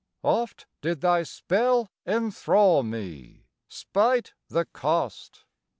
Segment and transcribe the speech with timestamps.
[0.23, 5.45] Oft did thy spell enthrall me, spite the cost!